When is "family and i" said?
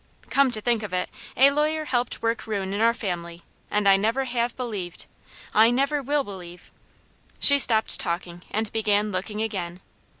2.95-3.97